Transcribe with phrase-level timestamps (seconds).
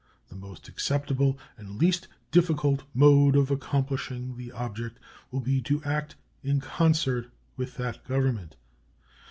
[0.29, 6.15] The most acceptable and least difficult mode of accomplishing the object will be to act
[6.41, 8.55] in concert with that Government.